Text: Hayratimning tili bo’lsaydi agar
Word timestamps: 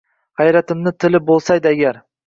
Hayratimning 0.43 0.97
tili 1.05 1.23
bo’lsaydi 1.29 1.73
agar 1.77 2.07